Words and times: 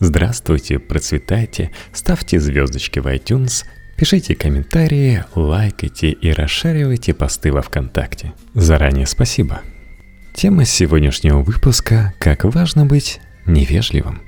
Здравствуйте, 0.00 0.78
процветайте, 0.78 1.70
ставьте 1.92 2.38
звездочки 2.38 3.00
в 3.00 3.06
iTunes, 3.06 3.64
пишите 3.96 4.36
комментарии, 4.36 5.24
лайкайте 5.34 6.10
и 6.10 6.30
расшаривайте 6.30 7.14
посты 7.14 7.50
во 7.50 7.62
ВКонтакте. 7.62 8.32
Заранее 8.54 9.06
спасибо. 9.06 9.62
Тема 10.34 10.64
сегодняшнего 10.64 11.40
выпуска 11.40 12.14
«Как 12.20 12.44
важно 12.44 12.86
быть 12.86 13.20
невежливым». 13.44 14.22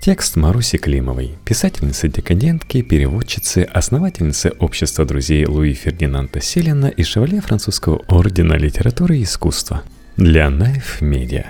Текст 0.00 0.36
Маруси 0.36 0.76
Климовой, 0.76 1.34
писательницы-декадентки, 1.46 2.82
переводчицы, 2.82 3.62
основательницы 3.72 4.52
Общества 4.58 5.06
друзей 5.06 5.46
Луи 5.46 5.72
Фердинанда 5.72 6.42
Селина 6.42 6.86
и 6.86 7.02
шевале 7.02 7.40
французского 7.40 8.02
ордена 8.06 8.52
литературы 8.52 9.16
и 9.16 9.22
искусства 9.22 9.82
для 10.18 10.48
Knife 10.48 11.00
Media. 11.00 11.46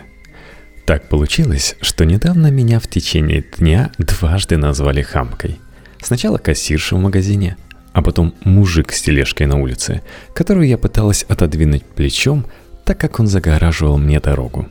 Так 0.86 1.08
получилось, 1.08 1.76
что 1.80 2.04
недавно 2.04 2.50
меня 2.50 2.78
в 2.78 2.86
течение 2.86 3.44
дня 3.58 3.90
дважды 3.98 4.56
назвали 4.56 5.02
хамкой. 5.02 5.60
Сначала 6.00 6.38
кассирша 6.38 6.94
в 6.96 7.00
магазине, 7.00 7.56
а 7.92 8.02
потом 8.02 8.34
мужик 8.44 8.92
с 8.92 9.02
тележкой 9.02 9.48
на 9.48 9.60
улице, 9.60 10.02
которую 10.32 10.68
я 10.68 10.78
пыталась 10.78 11.24
отодвинуть 11.28 11.84
плечом, 11.84 12.46
так 12.84 12.98
как 12.98 13.18
он 13.18 13.26
загораживал 13.26 13.98
мне 13.98 14.20
дорогу. 14.20 14.68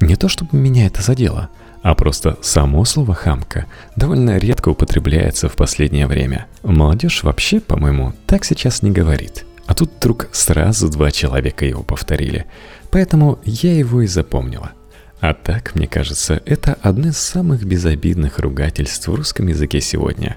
Не 0.00 0.14
то 0.14 0.28
чтобы 0.28 0.56
меня 0.56 0.86
это 0.86 1.02
задело– 1.02 1.50
а 1.82 1.94
просто 1.94 2.36
само 2.42 2.84
слово 2.84 3.14
«хамка» 3.14 3.66
довольно 3.96 4.36
редко 4.36 4.70
употребляется 4.70 5.48
в 5.48 5.54
последнее 5.54 6.06
время. 6.06 6.46
Молодежь 6.62 7.22
вообще, 7.22 7.60
по-моему, 7.60 8.14
так 8.26 8.44
сейчас 8.44 8.82
не 8.82 8.90
говорит. 8.90 9.44
А 9.66 9.74
тут 9.74 9.92
вдруг 9.96 10.28
сразу 10.32 10.88
два 10.88 11.10
человека 11.10 11.64
его 11.64 11.82
повторили. 11.82 12.46
Поэтому 12.90 13.38
я 13.44 13.74
его 13.74 14.02
и 14.02 14.06
запомнила. 14.06 14.72
А 15.20 15.34
так, 15.34 15.74
мне 15.74 15.86
кажется, 15.86 16.42
это 16.46 16.74
одно 16.82 17.08
из 17.08 17.18
самых 17.18 17.64
безобидных 17.64 18.38
ругательств 18.38 19.08
в 19.08 19.14
русском 19.14 19.48
языке 19.48 19.80
сегодня. 19.80 20.36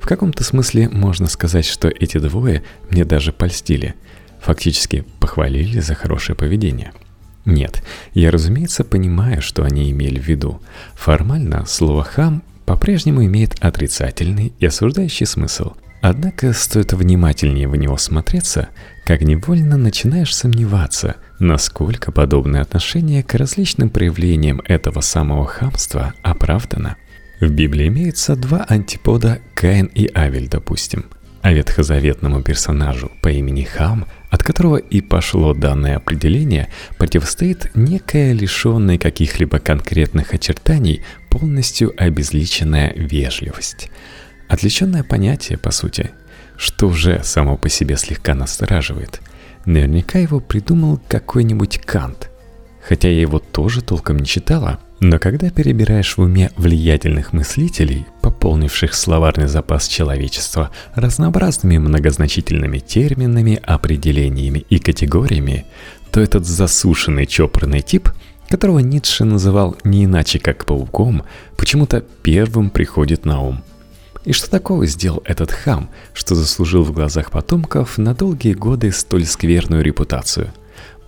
В 0.00 0.06
каком-то 0.06 0.42
смысле 0.42 0.88
можно 0.88 1.28
сказать, 1.28 1.66
что 1.66 1.88
эти 1.88 2.18
двое 2.18 2.62
мне 2.90 3.04
даже 3.04 3.32
польстили. 3.32 3.94
Фактически 4.40 5.04
похвалили 5.20 5.80
за 5.80 5.94
хорошее 5.94 6.36
поведение– 6.36 6.92
нет, 7.44 7.82
я, 8.14 8.30
разумеется, 8.30 8.84
понимаю, 8.84 9.42
что 9.42 9.64
они 9.64 9.90
имели 9.90 10.18
в 10.18 10.26
виду. 10.26 10.60
Формально 10.94 11.66
слово 11.66 12.04
«хам» 12.04 12.42
по-прежнему 12.66 13.24
имеет 13.24 13.56
отрицательный 13.60 14.52
и 14.58 14.66
осуждающий 14.66 15.26
смысл. 15.26 15.72
Однако 16.02 16.52
стоит 16.52 16.92
внимательнее 16.92 17.68
в 17.68 17.76
него 17.76 17.96
смотреться, 17.96 18.68
как 19.06 19.22
невольно 19.22 19.76
начинаешь 19.76 20.34
сомневаться, 20.34 21.14
насколько 21.38 22.10
подобное 22.10 22.60
отношение 22.60 23.22
к 23.22 23.34
различным 23.34 23.88
проявлениям 23.88 24.60
этого 24.64 25.00
самого 25.00 25.46
хамства 25.46 26.12
оправдано. 26.22 26.96
В 27.40 27.48
Библии 27.50 27.86
имеются 27.86 28.34
два 28.34 28.66
антипода 28.68 29.38
Каин 29.54 29.86
и 29.86 30.10
Авель, 30.12 30.48
допустим. 30.48 31.06
А 31.40 31.52
ветхозаветному 31.52 32.42
персонажу 32.42 33.10
по 33.22 33.28
имени 33.28 33.62
Хам– 33.62 34.06
от 34.32 34.42
которого 34.42 34.78
и 34.78 35.02
пошло 35.02 35.52
данное 35.52 35.96
определение, 35.96 36.68
противостоит 36.96 37.70
некая 37.74 38.32
лишенная 38.32 38.96
каких-либо 38.96 39.58
конкретных 39.58 40.32
очертаний 40.32 41.02
полностью 41.28 41.92
обезличенная 41.98 42.94
вежливость. 42.96 43.90
Отвлеченное 44.52 45.02
понятие, 45.02 45.58
по 45.58 45.70
сути, 45.70 46.10
что 46.56 46.88
уже 46.88 47.22
само 47.24 47.56
по 47.56 47.68
себе 47.68 47.96
слегка 47.96 48.34
настораживает. 48.34 49.20
Наверняка 49.64 50.18
его 50.18 50.40
придумал 50.40 51.00
какой-нибудь 51.08 51.78
Кант. 51.78 52.30
Хотя 52.86 53.08
я 53.08 53.20
его 53.20 53.38
тоже 53.38 53.82
толком 53.82 54.18
не 54.18 54.26
читала– 54.26 54.78
но 55.04 55.18
когда 55.18 55.50
перебираешь 55.50 56.16
в 56.16 56.20
уме 56.20 56.52
влиятельных 56.56 57.32
мыслителей, 57.32 58.06
пополнивших 58.20 58.94
словарный 58.94 59.48
запас 59.48 59.88
человечества 59.88 60.70
разнообразными 60.94 61.78
многозначительными 61.78 62.78
терминами, 62.78 63.60
определениями 63.64 64.64
и 64.70 64.78
категориями, 64.78 65.66
то 66.12 66.20
этот 66.20 66.46
засушенный 66.46 67.26
чопорный 67.26 67.80
тип, 67.80 68.10
которого 68.48 68.78
Ницше 68.78 69.24
называл 69.24 69.76
не 69.82 70.04
иначе 70.04 70.38
как 70.38 70.66
пауком, 70.66 71.24
почему-то 71.56 72.04
первым 72.22 72.70
приходит 72.70 73.24
на 73.24 73.40
ум. 73.40 73.64
И 74.24 74.32
что 74.32 74.48
такого 74.48 74.86
сделал 74.86 75.22
этот 75.24 75.50
хам, 75.50 75.90
что 76.12 76.34
заслужил 76.34 76.84
в 76.84 76.92
глазах 76.92 77.30
потомков 77.30 77.98
на 77.98 78.14
долгие 78.14 78.54
годы 78.54 78.92
столь 78.92 79.24
скверную 79.24 79.82
репутацию– 79.82 80.52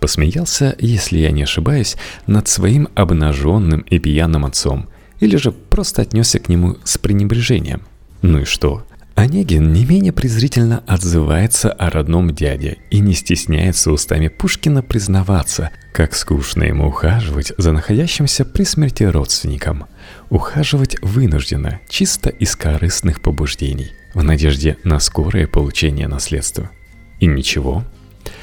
посмеялся, 0.04 0.76
если 0.78 1.16
я 1.16 1.30
не 1.30 1.44
ошибаюсь, 1.44 1.96
над 2.26 2.46
своим 2.46 2.88
обнаженным 2.94 3.80
и 3.80 3.98
пьяным 3.98 4.44
отцом, 4.44 4.86
или 5.18 5.36
же 5.36 5.50
просто 5.50 6.02
отнесся 6.02 6.38
к 6.40 6.50
нему 6.50 6.76
с 6.84 6.98
пренебрежением. 6.98 7.86
Ну 8.20 8.40
и 8.40 8.44
что? 8.44 8.84
Онегин 9.24 9.72
не 9.72 9.86
менее 9.86 10.12
презрительно 10.12 10.84
отзывается 10.86 11.72
о 11.72 11.88
родном 11.88 12.34
дяде 12.34 12.76
и 12.90 13.00
не 13.00 13.14
стесняется 13.14 13.90
устами 13.90 14.28
Пушкина 14.28 14.82
признаваться, 14.82 15.70
как 15.94 16.14
скучно 16.14 16.64
ему 16.64 16.88
ухаживать 16.88 17.54
за 17.56 17.72
находящимся 17.72 18.44
при 18.44 18.64
смерти 18.64 19.02
родственником. 19.04 19.86
Ухаживать 20.28 21.00
вынужденно, 21.00 21.80
чисто 21.88 22.28
из 22.28 22.54
корыстных 22.54 23.22
побуждений, 23.22 23.92
в 24.12 24.22
надежде 24.22 24.76
на 24.84 25.00
скорое 25.00 25.46
получение 25.46 26.06
наследства. 26.06 26.70
И 27.18 27.24
ничего, 27.24 27.82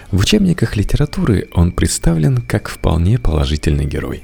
в 0.09 0.20
учебниках 0.20 0.78
литературы 0.78 1.47
он 1.53 1.74
представлен 1.74 2.38
как 2.38 2.70
вполне 2.70 3.20
положительный 3.20 3.86
герой. 3.86 4.24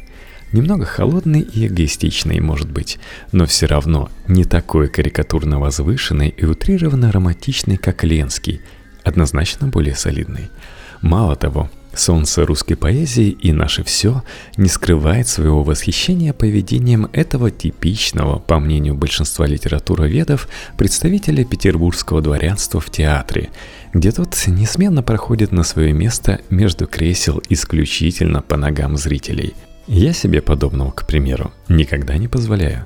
Немного 0.54 0.86
холодный 0.86 1.42
и 1.42 1.68
эгоистичный, 1.68 2.40
может 2.40 2.72
быть, 2.72 3.00
но 3.32 3.46
все 3.46 3.66
равно 3.66 4.10
не 4.28 4.46
такой 4.46 4.88
карикатурно 4.88 5.60
возвышенный 5.60 6.30
и 6.30 6.46
утрированно 6.46 7.12
романтичный, 7.12 7.78
как 7.78 8.04
Ленский, 8.04 8.62
однозначно 9.04 9.68
более 9.68 9.96
солидный. 9.96 10.50
Мало 11.02 11.36
того, 11.36 11.70
солнце 11.94 12.46
русской 12.46 12.76
поэзии 12.76 13.30
и 13.30 13.52
наше 13.52 13.84
все 13.84 14.24
не 14.56 14.70
скрывает 14.70 15.28
своего 15.28 15.64
восхищения 15.64 16.32
поведением 16.32 17.10
этого 17.12 17.52
типичного, 17.52 18.40
по 18.40 18.60
мнению 18.60 18.96
большинства 18.96 19.46
литературоведов, 19.46 20.48
представителя 20.78 21.44
петербургского 21.44 22.22
дворянства 22.22 22.80
в 22.80 22.90
театре– 22.90 23.50
где 23.94 24.12
тот 24.12 24.36
несменно 24.48 25.02
проходит 25.02 25.52
на 25.52 25.64
свое 25.64 25.94
место 25.94 26.42
между 26.50 26.88
кресел 26.88 27.42
исключительно 27.50 28.42
по 28.42 28.58
ногам 28.58 28.98
зрителей. 28.98 29.54
Я 29.88 30.12
себе 30.12 30.42
подобного, 30.42 30.92
к 30.92 31.08
примеру, 31.08 31.54
никогда 31.70 32.18
не 32.18 32.28
позволяю. 32.28 32.86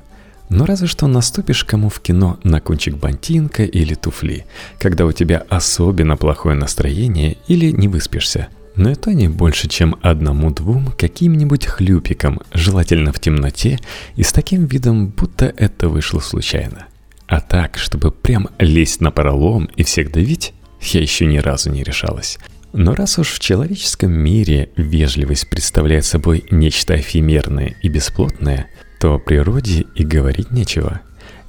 Но 0.49 0.65
разве 0.65 0.87
что 0.87 1.07
наступишь 1.07 1.63
кому 1.63 1.89
в 1.89 1.99
кино 1.99 2.37
на 2.43 2.59
кончик 2.59 2.95
бантинка 2.95 3.63
или 3.63 3.95
туфли, 3.95 4.45
когда 4.79 5.05
у 5.05 5.11
тебя 5.11 5.43
особенно 5.49 6.15
плохое 6.17 6.55
настроение 6.55 7.37
или 7.47 7.71
не 7.71 7.87
выспишься. 7.87 8.49
Но 8.75 8.89
это 8.89 9.13
не 9.13 9.27
больше, 9.27 9.67
чем 9.67 9.95
одному-двум 10.01 10.93
каким-нибудь 10.97 11.65
хлюпиком, 11.65 12.39
желательно 12.53 13.11
в 13.11 13.19
темноте, 13.19 13.79
и 14.15 14.23
с 14.23 14.31
таким 14.31 14.65
видом, 14.65 15.07
будто 15.07 15.45
это 15.57 15.89
вышло 15.89 16.19
случайно. 16.19 16.85
А 17.27 17.41
так, 17.41 17.77
чтобы 17.77 18.11
прям 18.11 18.49
лезть 18.59 19.01
на 19.01 19.09
пролом 19.09 19.69
и 19.75 19.83
всех 19.83 20.11
давить, 20.11 20.53
я 20.81 21.01
еще 21.01 21.25
ни 21.25 21.37
разу 21.37 21.71
не 21.71 21.83
решалась. 21.83 22.37
Но 22.73 22.95
раз 22.95 23.19
уж 23.19 23.31
в 23.33 23.39
человеческом 23.39 24.11
мире 24.11 24.69
вежливость 24.77 25.49
представляет 25.49 26.05
собой 26.05 26.45
нечто 26.51 26.95
эфемерное 26.95 27.75
и 27.81 27.89
бесплотное, 27.89 28.67
то 28.99 29.15
о 29.15 29.19
природе 29.19 29.85
и 29.95 30.03
говорить 30.03 30.51
нечего. 30.51 31.01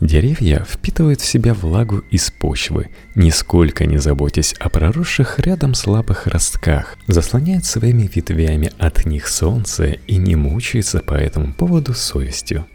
Деревья 0.02 0.66
впитывают 0.68 1.20
в 1.20 1.24
себя 1.24 1.54
влагу 1.54 2.02
из 2.10 2.32
почвы, 2.32 2.88
нисколько 3.14 3.86
не 3.86 3.98
заботясь 3.98 4.52
о 4.58 4.68
проросших 4.68 5.38
рядом 5.38 5.74
слабых 5.74 6.26
ростках, 6.26 6.96
заслоняют 7.06 7.66
своими 7.66 8.10
ветвями 8.12 8.72
от 8.78 9.06
них 9.06 9.28
солнце 9.28 9.98
и 10.08 10.16
не 10.16 10.34
мучаются 10.34 10.98
по 10.98 11.14
этому 11.14 11.54
поводу 11.54 11.94
совестью. 11.94 12.66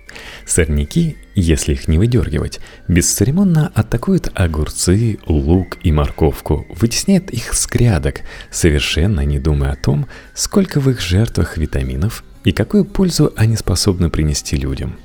Сорняки, 0.46 1.18
если 1.36 1.74
их 1.74 1.90
не 1.90 1.98
выдергивать, 1.98 2.62
бесцеремонно 2.88 3.74
атакуют 3.76 4.32
огурцы, 4.34 5.20
лук 5.26 5.80
и 5.84 5.92
морковку, 5.92 6.66
вытесняют 6.80 7.30
их 7.32 7.54
с 7.54 7.68
грядок, 7.68 8.22
совершенно 8.52 9.26
не 9.26 9.38
думая 9.38 9.74
о 9.74 9.76
том, 9.76 10.08
сколько 10.34 10.80
в 10.80 10.90
их 10.90 11.02
жертвах 11.02 11.58
витаминов 11.58 12.24
и 12.46 12.54
какую 12.54 12.86
пользу 12.86 13.34
они 13.36 13.58
способны 13.58 14.10
принести 14.10 14.56
людям. 14.56 14.98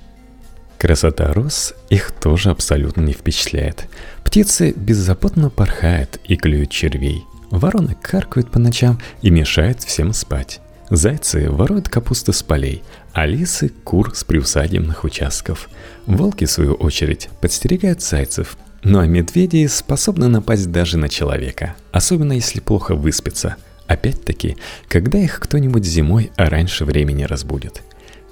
Красота 0.83 1.33
роз 1.33 1.75
их 1.91 2.11
тоже 2.11 2.51
абсолютно 2.51 3.03
не 3.03 3.13
впечатляет. 3.13 3.87
Птицы 4.25 4.73
беззаботно 4.73 5.49
порхают 5.49 6.19
и 6.25 6.35
клюют 6.35 6.71
червей. 6.71 7.23
Вороны 7.53 7.97
каркают 8.03 8.51
по 8.51 8.59
ночам 8.59 9.01
и 9.21 9.31
мешают 9.31 9.81
всем 9.85 10.13
спать. 10.13 10.61
Зайцы 10.91 11.49
воруют 11.49 11.89
капусту 11.89 12.33
с 12.33 12.43
полей, 12.43 12.83
а 13.13 13.27
лисы– 13.27 13.69
кур 13.85 14.13
с 14.17 14.25
приусадебных 14.25 15.05
участков. 15.05 15.71
Волки, 16.07 16.47
в 16.47 16.51
свою 16.51 16.73
очередь, 16.73 17.29
подстерегают 17.41 18.03
зайцев. 18.03 18.57
Ну 18.83 18.99
а 18.99 19.07
медведи 19.07 19.69
способны 19.69 20.27
напасть 20.27 20.73
даже 20.73 20.99
на 20.99 21.09
человека, 21.09 21.77
особенно 21.93 22.33
если 22.33 22.59
плохо 22.59 22.97
выспится. 22.97 23.55
Опять-таки, 23.87 24.57
когда 24.89 25.21
их 25.21 25.39
кто-нибудь 25.39 25.85
зимой 25.85 26.33
раньше 26.37 26.85
времени 26.85 27.23
разбудит. 27.23 27.83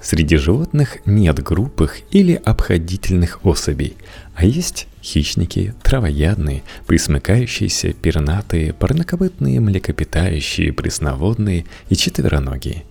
Среди 0.02 0.36
животных 0.36 0.98
нет 1.04 1.42
группых 1.42 1.98
или 2.10 2.32
обходительных 2.32 3.44
особей, 3.44 3.96
а 4.34 4.46
есть 4.46 4.88
хищники, 5.02 5.74
травоядные, 5.82 6.62
присмыкающиеся, 6.86 7.92
пернатые, 7.92 8.72
парнокопытные, 8.72 9.60
млекопитающие, 9.60 10.72
пресноводные 10.72 11.66
и 11.90 11.96
четвероногие. 11.96 12.84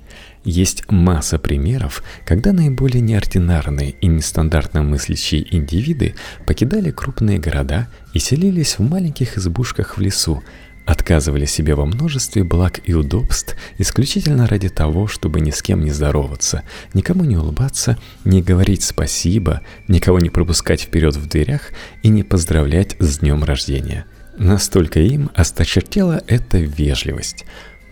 Есть 0.46 0.90
масса 0.90 1.38
примеров, 1.38 2.04
когда 2.26 2.54
наиболее 2.54 3.02
неординарные 3.02 3.90
и 3.90 4.08
нестандартно 4.08 4.84
мыслящие 4.84 5.56
индивиды 5.56 6.16
покидали 6.46 6.92
крупные 6.92 7.40
города 7.40 7.90
и 8.14 8.20
селились 8.20 8.78
в 8.78 8.82
маленьких 8.88 9.38
избушках 9.38 9.98
в 9.98 10.02
лесу, 10.02 10.42
отказывали 10.90 11.46
себе 11.46 11.76
во 11.76 11.86
множестве 11.86 12.44
благ 12.44 12.80
и 12.84 12.96
удобств 12.96 13.56
исключительно 13.78 14.48
ради 14.48 14.70
того, 14.70 15.06
чтобы 15.06 15.40
ни 15.40 15.52
с 15.52 15.62
кем 15.62 15.84
не 15.86 15.92
здороваться, 15.92 16.64
никому 16.96 17.26
не 17.26 17.38
улыбаться, 17.38 18.00
не 18.26 18.42
говорить 18.42 18.82
спасибо, 18.82 19.62
никого 19.88 20.20
не 20.20 20.32
пропускать 20.32 20.82
вперед 20.82 21.16
в 21.16 21.28
дверях 21.28 21.70
и 22.02 22.10
не 22.10 22.24
поздравлять 22.24 22.96
с 23.00 23.20
днем 23.20 23.44
рождения. 23.44 24.06
Настолько 24.40 25.00
им 25.00 25.30
осточертела 25.36 26.24
эта 26.26 26.58
вежливость. 26.58 27.46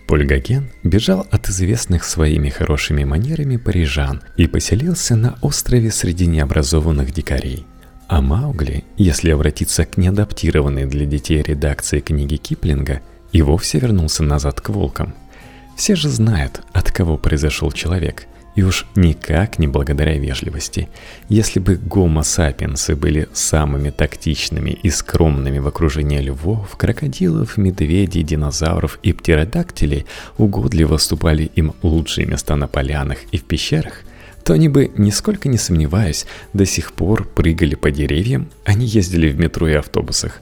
Польгаген 0.08 0.72
бежал 0.84 1.28
от 1.30 1.50
известных 1.50 2.04
своими 2.04 2.50
хорошими 2.50 3.04
манерами 3.04 3.58
парижан 3.58 4.24
и 4.38 4.48
поселился 4.48 5.16
на 5.16 5.38
острове 5.42 5.92
среди 5.92 6.26
необразованных 6.26 7.14
дикарей– 7.14 7.68
а 8.07 8.21
Маугли, 8.21 8.86
если 8.95 9.31
обратиться 9.31 9.86
к 9.86 9.98
неадаптированной 9.98 10.86
для 10.86 11.06
детей 11.06 11.42
редакции 11.42 12.00
книги 12.00 12.38
Киплинга, 12.38 13.01
и 13.33 13.42
вовсе 13.42 13.80
вернулся 13.80 14.24
назад 14.24 14.62
к 14.62 14.69
волкам. 14.69 15.13
Все 15.75 15.95
же 15.95 16.09
знают, 16.09 16.62
от 16.71 16.92
кого 16.92 17.18
произошел 17.18 17.71
человек, 17.71 18.25
и 18.56 18.63
уж 18.63 18.86
никак 18.95 19.59
не 19.59 19.68
благодаря 19.68 20.18
вежливости. 20.18 20.88
Если 21.30 21.59
бы 21.59 21.75
гомо-сапиенсы 21.75 22.95
были 22.95 23.27
самыми 23.33 23.89
тактичными 23.89 24.71
и 24.71 24.89
скромными 24.89 25.59
в 25.59 25.68
окружении 25.68 26.19
львов, 26.19 26.75
крокодилов, 26.77 27.57
медведей, 27.57 28.24
динозавров 28.24 29.00
и 29.04 29.12
птеродактилей, 29.12 30.06
угодливо 30.38 30.94
выступали 30.94 31.51
им 31.56 31.74
лучшие 31.83 32.25
места 32.25 32.56
на 32.56 32.68
полянах 32.68 33.18
и 33.31 33.38
в 33.38 33.44
пещерах– 33.44 34.01
то 34.48 34.54
они 34.54 34.70
бы, 34.70 34.90
нисколько 34.96 35.50
не 35.50 35.58
сомневаясь, 35.58 36.26
до 36.54 36.66
сих 36.66 36.94
пор 36.94 37.28
прыгали 37.28 37.76
по 37.76 37.92
деревьям, 37.92 38.48
а 38.64 38.76
не 38.76 38.86
ездили 38.86 39.30
в 39.30 39.38
метро 39.38 39.68
и 39.68 39.74
автобусах. 39.74 40.40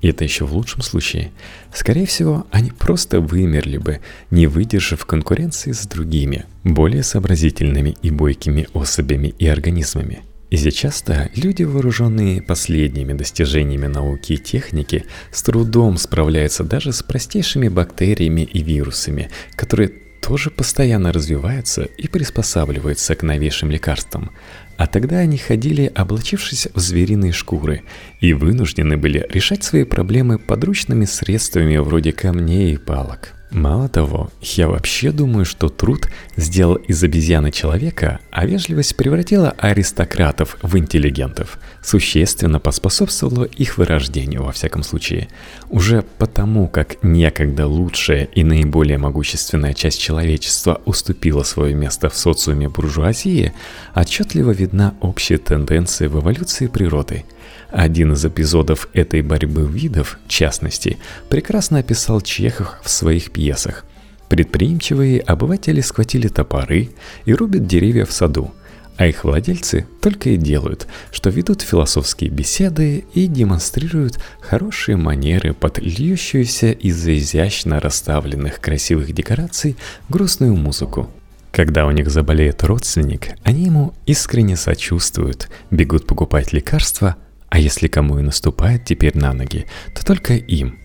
И 0.00 0.08
это 0.08 0.24
еще 0.24 0.46
в 0.46 0.54
лучшем 0.54 0.80
случае. 0.80 1.30
Скорее 1.70 2.06
всего, 2.06 2.46
они 2.50 2.70
просто 2.70 3.20
вымерли 3.20 3.76
бы, 3.76 4.00
не 4.30 4.46
выдержав 4.46 5.04
конкуренции 5.04 5.72
с 5.72 5.86
другими, 5.86 6.46
более 6.62 7.02
сообразительными 7.02 7.94
и 8.00 8.10
бойкими 8.10 8.66
особями 8.72 9.34
и 9.38 9.46
организмами. 9.46 10.22
И 10.48 10.56
сейчас-то 10.56 11.28
люди, 11.34 11.64
вооруженные 11.64 12.40
последними 12.40 13.12
достижениями 13.12 13.88
науки 13.88 14.32
и 14.32 14.38
техники, 14.38 15.04
с 15.30 15.42
трудом 15.42 15.98
справляются 15.98 16.64
даже 16.64 16.94
с 16.94 17.02
простейшими 17.02 17.68
бактериями 17.68 18.40
и 18.40 18.62
вирусами, 18.62 19.28
которые 19.54 19.92
тоже 20.26 20.50
постоянно 20.50 21.12
развивается 21.12 21.82
и 21.82 22.08
приспосабливается 22.08 23.14
к 23.14 23.22
новейшим 23.22 23.70
лекарствам. 23.70 24.30
А 24.76 24.86
тогда 24.86 25.18
они 25.18 25.38
ходили, 25.38 25.90
облачившись 25.94 26.68
в 26.74 26.78
звериные 26.80 27.32
шкуры, 27.32 27.82
и 28.20 28.32
вынуждены 28.32 28.96
были 28.96 29.26
решать 29.30 29.62
свои 29.62 29.84
проблемы 29.84 30.38
подручными 30.38 31.04
средствами 31.04 31.76
вроде 31.76 32.12
камней 32.12 32.74
и 32.74 32.76
палок. 32.76 33.34
Мало 33.54 33.88
того, 33.88 34.30
я 34.40 34.66
вообще 34.66 35.12
думаю, 35.12 35.44
что 35.44 35.68
труд 35.68 36.08
сделал 36.36 36.74
из 36.74 37.04
обезьяны 37.04 37.52
человека, 37.52 38.18
а 38.32 38.46
вежливость 38.46 38.96
превратила 38.96 39.54
аристократов 39.56 40.58
в 40.60 40.76
интеллигентов, 40.76 41.60
существенно 41.80 42.58
поспособствовала 42.58 43.44
их 43.44 43.78
вырождению 43.78 44.42
во 44.42 44.50
всяком 44.50 44.82
случае. 44.82 45.28
Уже 45.70 46.02
потому, 46.18 46.66
как 46.66 46.96
некогда 47.04 47.68
лучшая 47.68 48.24
и 48.24 48.42
наиболее 48.42 48.98
могущественная 48.98 49.72
часть 49.72 50.00
человечества 50.00 50.82
уступила 50.84 51.44
свое 51.44 51.74
место 51.74 52.10
в 52.10 52.16
социуме 52.16 52.68
буржуазии, 52.68 53.52
отчетливо 53.94 54.50
видна 54.64 54.94
общая 55.00 55.38
тенденция 55.38 56.08
в 56.08 56.20
эволюции 56.20 56.66
природы– 56.66 57.24
один 57.74 58.12
из 58.12 58.24
эпизодов 58.24 58.88
этой 58.92 59.20
борьбы 59.20 59.66
видов, 59.66 60.18
в 60.24 60.28
частности, 60.28 60.96
прекрасно 61.28 61.80
описал 61.80 62.20
Чехов 62.20 62.76
в 62.84 62.88
своих 62.88 63.32
пьесах. 63.32 63.84
Предприимчивые 64.28 65.20
обыватели 65.20 65.80
схватили 65.80 66.28
топоры 66.28 66.90
и 67.24 67.34
рубят 67.34 67.66
деревья 67.66 68.04
в 68.04 68.12
саду, 68.12 68.54
а 68.96 69.08
их 69.08 69.24
владельцы 69.24 69.88
только 70.00 70.30
и 70.30 70.36
делают, 70.36 70.86
что 71.10 71.30
ведут 71.30 71.62
философские 71.62 72.30
беседы 72.30 73.06
и 73.12 73.26
демонстрируют 73.26 74.20
хорошие 74.40 74.96
манеры 74.96 75.52
под 75.52 75.78
льющуюся 75.80 76.70
из-за 76.70 77.18
изящно 77.18 77.80
расставленных 77.80 78.60
красивых 78.60 79.12
декораций 79.12 79.76
грустную 80.08 80.54
музыку. 80.54 81.10
Когда 81.54 81.86
у 81.86 81.92
них 81.92 82.10
заболеет 82.10 82.64
родственник, 82.64 83.28
они 83.44 83.66
ему 83.66 83.94
искренне 84.06 84.56
сочувствуют, 84.56 85.48
бегут 85.70 86.04
покупать 86.04 86.52
лекарства, 86.52 87.14
а 87.48 87.60
если 87.60 87.86
кому 87.86 88.18
и 88.18 88.22
наступает 88.22 88.84
теперь 88.84 89.16
на 89.16 89.32
ноги, 89.32 89.66
то 89.94 90.04
только 90.04 90.34
им. 90.34 90.80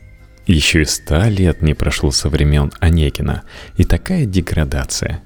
Еще 0.46 0.84
и 0.84 0.86
ста 0.86 1.28
лет 1.28 1.64
не 1.64 1.74
прошло 1.74 2.12
со 2.12 2.30
времен 2.30 2.72
Онегина, 2.80 3.46
и 3.78 3.84
такая 3.84 4.26
деградация. 4.26 5.24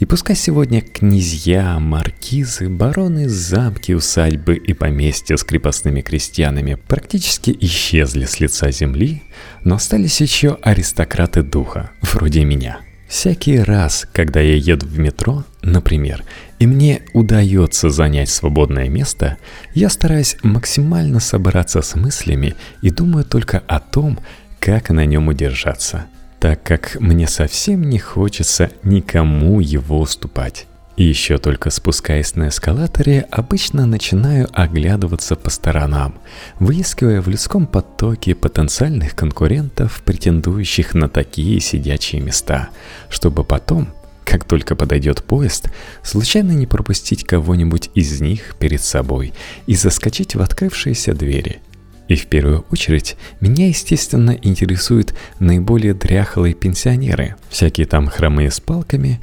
И 0.00 0.06
пускай 0.06 0.34
сегодня 0.34 0.80
князья, 0.80 1.78
маркизы, 1.78 2.68
бароны, 2.68 3.28
замки, 3.28 3.92
усадьбы 3.92 4.56
и 4.56 4.72
поместья 4.72 5.36
с 5.36 5.44
крепостными 5.44 6.00
крестьянами 6.00 6.74
практически 6.74 7.56
исчезли 7.60 8.24
с 8.24 8.40
лица 8.40 8.72
земли, 8.72 9.22
но 9.62 9.76
остались 9.76 10.20
еще 10.20 10.58
аристократы 10.62 11.44
духа, 11.44 11.92
вроде 12.02 12.42
меня– 12.42 12.80
Всякий 13.10 13.58
раз, 13.58 14.06
когда 14.12 14.38
я 14.38 14.54
еду 14.54 14.86
в 14.86 15.00
метро, 15.00 15.42
например, 15.62 16.22
и 16.60 16.66
мне 16.68 17.02
удается 17.12 17.90
занять 17.90 18.28
свободное 18.28 18.88
место, 18.88 19.36
я 19.74 19.88
стараюсь 19.90 20.36
максимально 20.44 21.18
собраться 21.18 21.82
с 21.82 21.96
мыслями 21.96 22.54
и 22.82 22.90
думаю 22.90 23.24
только 23.24 23.64
о 23.66 23.80
том, 23.80 24.20
как 24.60 24.90
на 24.90 25.06
нем 25.06 25.26
удержаться, 25.26 26.06
так 26.38 26.62
как 26.62 26.98
мне 27.00 27.26
совсем 27.26 27.90
не 27.90 27.98
хочется 27.98 28.70
никому 28.84 29.58
его 29.58 29.98
уступать. 29.98 30.68
Еще 31.00 31.38
только 31.38 31.70
спускаясь 31.70 32.34
на 32.34 32.48
эскалаторе, 32.48 33.26
обычно 33.30 33.86
начинаю 33.86 34.50
оглядываться 34.52 35.34
по 35.34 35.48
сторонам, 35.48 36.16
выискивая 36.58 37.22
в 37.22 37.28
людском 37.28 37.66
потоке 37.66 38.34
потенциальных 38.34 39.16
конкурентов, 39.16 40.02
претендующих 40.04 40.92
на 40.92 41.08
такие 41.08 41.58
сидячие 41.60 42.20
места, 42.20 42.68
чтобы 43.08 43.44
потом, 43.44 43.88
как 44.26 44.44
только 44.44 44.76
подойдет 44.76 45.24
поезд, 45.24 45.70
случайно 46.02 46.52
не 46.52 46.66
пропустить 46.66 47.24
кого-нибудь 47.24 47.88
из 47.94 48.20
них 48.20 48.56
перед 48.58 48.82
собой 48.82 49.32
и 49.66 49.76
заскочить 49.76 50.34
в 50.34 50.42
открывшиеся 50.42 51.14
двери– 51.14 51.60
и 52.10 52.16
в 52.16 52.26
первую 52.26 52.66
очередь 52.72 53.16
меня, 53.40 53.68
естественно, 53.68 54.36
интересуют 54.42 55.14
наиболее 55.38 55.94
дряхлые 55.94 56.54
пенсионеры, 56.54 57.36
всякие 57.50 57.86
там 57.86 58.08
хромые 58.08 58.50
с 58.50 58.58
палками, 58.58 59.20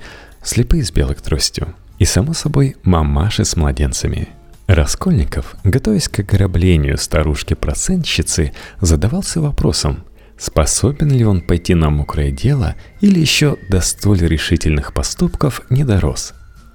слепые 0.48 0.84
с 0.84 0.92
белой 0.92 1.16
тростью. 1.16 1.76
И, 2.00 2.06
само 2.06 2.34
собой, 2.34 2.76
мамаши 2.84 3.44
с 3.44 3.56
младенцами. 3.56 4.30
Раскольников, 4.68 5.56
готовясь 5.64 6.10
к 6.10 6.20
ограблению 6.20 6.98
старушки-процентщицы, 6.98 8.54
задавался 8.82 9.42
вопросом, 9.42 10.04
способен 10.38 11.10
ли 11.10 11.26
он 11.26 11.42
пойти 11.42 11.74
на 11.74 11.90
мокрое 11.90 12.32
дело 12.32 12.76
или 13.02 13.20
еще 13.20 13.58
до 13.70 13.82
столь 13.82 14.20
решительных 14.20 14.94
поступков 14.94 15.62
не 15.70 15.84
дорос. 15.84 16.34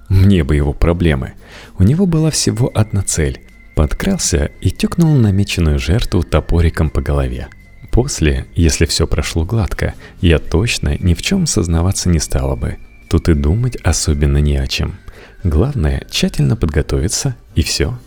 Мне 0.09 0.43
бы 0.43 0.55
его 0.55 0.73
проблемы. 0.73 1.33
У 1.79 1.83
него 1.83 2.05
была 2.05 2.29
всего 2.31 2.71
одна 2.73 3.01
цель. 3.03 3.41
Подкрался 3.75 4.51
и 4.59 4.69
тюкнул 4.69 5.15
намеченную 5.15 5.79
жертву 5.79 6.23
топориком 6.23 6.89
по 6.89 7.01
голове. 7.01 7.47
После, 7.91 8.47
если 8.55 8.85
все 8.85 9.07
прошло 9.07 9.45
гладко, 9.45 9.93
я 10.19 10.39
точно 10.39 10.97
ни 10.99 11.13
в 11.13 11.21
чем 11.21 11.47
сознаваться 11.47 12.09
не 12.09 12.19
стала 12.19 12.55
бы– 12.55 12.77
Тут 13.13 13.29
и 13.29 13.35
думать 13.35 13.77
особенно 13.83 14.39
не 14.39 14.57
о 14.57 14.65
чем. 14.65 14.95
Главное, 15.43 16.03
тщательно 16.09 16.55
подготовиться, 16.55 17.35
и 17.53 17.61
все. 17.61 17.99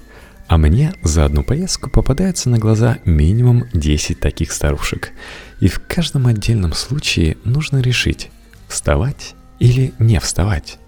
А 0.48 0.58
мне 0.58 0.94
за 1.04 1.24
одну 1.24 1.44
поездку 1.44 1.90
попадается 1.90 2.50
на 2.50 2.58
глаза 2.58 2.98
минимум 3.04 3.66
10 3.72 4.18
таких 4.18 4.50
старушек. 4.50 5.12
И 5.60 5.68
в 5.68 5.80
каждом 5.86 6.26
отдельном 6.26 6.72
случае 6.72 7.36
нужно 7.44 7.80
решить, 7.80 8.32
вставать 8.66 9.36
или 9.60 9.94
не 10.00 10.18
вставать. 10.18 10.80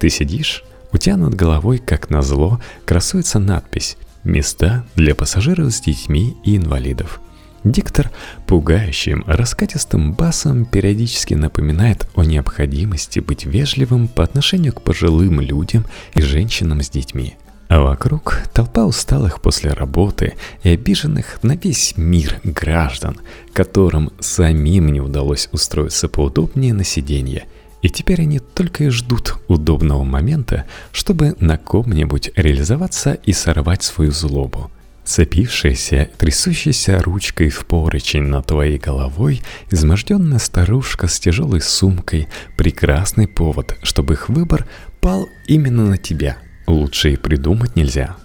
Ты 0.00 0.10
сидишь, 0.10 0.64
у 0.90 0.98
тебя 0.98 1.16
над 1.16 1.36
головой, 1.36 1.78
как 1.78 2.10
назло, 2.10 2.60
красуется 2.84 3.38
надпись 3.38 3.96
«Места 4.24 4.84
для 4.96 5.14
пассажиров 5.14 5.72
с 5.72 5.80
детьми 5.80 6.36
и 6.44 6.56
инвалидов». 6.56 7.20
Диктор 7.64 8.10
пугающим 8.46 9.22
раскатистым 9.26 10.14
басом 10.14 10.64
периодически 10.64 11.34
напоминает 11.34 12.08
о 12.14 12.24
необходимости 12.24 13.20
быть 13.20 13.44
вежливым 13.44 14.08
по 14.08 14.24
отношению 14.24 14.72
к 14.72 14.80
пожилым 14.80 15.42
людям 15.42 15.84
и 16.14 16.22
женщинам 16.22 16.80
с 16.80 16.88
детьми. 16.88 17.36
А 17.68 17.82
вокруг 17.82 18.38
толпа 18.54 18.86
усталых 18.86 19.42
после 19.42 19.72
работы 19.72 20.34
и 20.62 20.70
обиженных 20.70 21.42
на 21.42 21.54
весь 21.54 21.98
мир 21.98 22.40
граждан, 22.44 23.18
которым 23.52 24.10
самим 24.20 24.90
не 24.90 25.02
удалось 25.02 25.50
устроиться 25.52 26.08
поудобнее 26.08 26.72
на 26.72 26.82
сиденье. 26.82 27.44
И 27.82 27.90
теперь 27.90 28.22
они 28.22 28.38
только 28.38 28.84
и 28.84 28.88
ждут 28.88 29.36
удобного 29.48 30.02
момента, 30.02 30.64
чтобы 30.92 31.36
на 31.40 31.58
ком-нибудь 31.58 32.30
реализоваться 32.36 33.12
и 33.12 33.34
сорвать 33.34 33.82
свою 33.82 34.12
злобу– 34.12 34.70
Цепившаяся, 35.10 36.08
трясущаяся 36.18 37.02
ручкой 37.02 37.48
в 37.50 37.66
поручень 37.66 38.22
над 38.22 38.46
твоей 38.46 38.78
головой, 38.78 39.42
изможденная 39.68 40.38
старушка 40.38 41.08
с 41.08 41.18
тяжелой 41.18 41.60
сумкой– 41.60 42.28
прекрасный 42.56 43.26
повод, 43.26 43.76
чтобы 43.82 44.14
их 44.14 44.28
выбор 44.28 44.68
пал 45.00 45.28
именно 45.48 45.84
на 45.84 45.98
тебя. 45.98 46.38
Лучше 46.68 47.14
и 47.14 47.16
придумать 47.16 47.74
нельзя. 47.74 48.18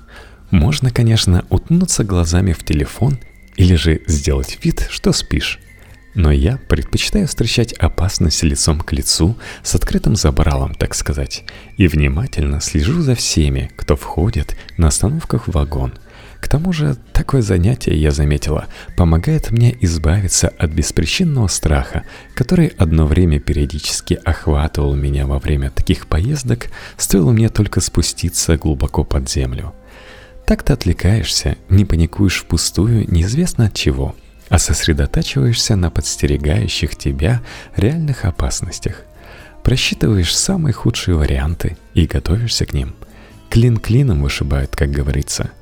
Можно, 0.52 0.92
конечно, 0.92 1.44
утнуться 1.50 2.04
глазами 2.04 2.54
в 2.54 2.64
телефон 2.64 3.18
или 3.56 3.74
же 3.74 4.02
сделать 4.06 4.60
вид, 4.62 4.88
что 4.92 5.12
спишь. 5.12 5.60
Но 6.14 6.32
я 6.32 6.58
предпочитаю 6.70 7.28
встречать 7.28 7.74
опасность 7.74 8.44
лицом 8.44 8.82
к 8.82 8.94
лицу, 8.94 9.40
с 9.64 9.74
открытым 9.74 10.16
забралом, 10.16 10.76
так 10.76 10.94
сказать, 10.94 11.46
и 11.78 11.88
внимательно 11.88 12.62
слежу 12.62 13.02
за 13.02 13.16
всеми, 13.16 13.72
кто 13.76 13.96
входит 13.96 14.56
на 14.78 14.90
остановках 14.90 15.48
в 15.48 15.54
вагон– 15.54 15.96
к 16.46 16.48
тому 16.48 16.72
же, 16.72 16.96
такое 17.12 17.42
занятие, 17.42 18.00
я 18.00 18.12
заметила, 18.12 18.68
помогает 18.96 19.50
мне 19.50 19.76
избавиться 19.82 20.50
от 20.50 20.70
беспричинного 20.70 21.48
страха, 21.48 22.04
который 22.36 22.68
одно 22.78 23.08
время 23.08 23.40
периодически 23.40 24.20
охватывал 24.24 24.94
меня 24.94 25.26
во 25.26 25.40
время 25.40 25.72
таких 25.72 26.06
поездок, 26.06 26.68
стоило 26.98 27.32
мне 27.32 27.50
только 27.50 27.82
спуститься 27.82 28.58
глубоко 28.58 29.04
под 29.04 29.28
землю. 29.28 29.74
Так 30.46 30.62
ты 30.62 30.74
отвлекаешься, 30.74 31.58
не 31.68 31.84
паникуешь 31.84 32.42
впустую 32.42 33.12
неизвестно 33.12 33.66
от 33.66 33.74
чего, 33.74 34.16
а 34.50 34.60
сосредотачиваешься 34.60 35.76
на 35.76 35.90
подстерегающих 35.90 36.96
тебя 36.96 37.42
реальных 37.76 38.24
опасностях. 38.24 39.02
Просчитываешь 39.64 40.38
самые 40.38 40.74
худшие 40.74 41.16
варианты 41.16 41.76
и 41.96 42.06
готовишься 42.06 42.68
к 42.68 42.74
ним. 42.74 42.94
Клин 43.50 43.78
клином 43.78 44.22
вышибают, 44.22 44.76
как 44.76 44.92
говорится– 44.92 45.50